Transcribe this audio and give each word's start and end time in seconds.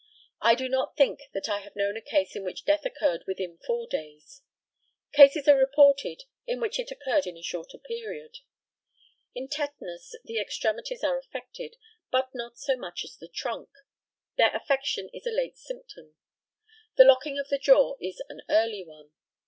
I 0.41 0.55
do 0.55 0.67
not 0.67 0.97
think 0.97 1.19
that 1.31 1.47
I 1.47 1.59
have 1.59 1.75
known 1.75 1.95
a 1.95 2.01
case 2.01 2.35
in 2.35 2.43
which 2.43 2.65
death 2.65 2.87
occurred 2.87 3.23
within 3.27 3.59
four 3.67 3.85
days. 3.85 4.41
Cases 5.13 5.47
are 5.47 5.55
reported 5.55 6.23
in 6.47 6.59
which 6.59 6.79
it 6.79 6.89
occurred 6.89 7.27
in 7.27 7.37
a 7.37 7.43
shorter 7.43 7.77
period. 7.77 8.39
In 9.35 9.47
tetanus 9.47 10.15
the 10.23 10.41
extremities 10.41 11.03
are 11.03 11.19
affected, 11.19 11.75
but 12.09 12.29
not 12.33 12.57
so 12.57 12.75
much 12.75 13.03
as 13.03 13.15
the 13.17 13.27
trunk. 13.27 13.69
Their 14.37 14.49
affection 14.55 15.07
is 15.13 15.27
a 15.27 15.31
late 15.31 15.59
symptom. 15.59 16.15
The 16.97 17.05
locking 17.05 17.37
of 17.37 17.49
the 17.49 17.59
jaw 17.59 17.93
is 18.01 18.23
an 18.27 18.41
early 18.49 18.83
one. 18.83 19.11